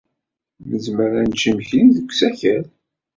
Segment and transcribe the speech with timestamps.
[0.69, 2.63] Nezmer ad nečč imekli deg usakal.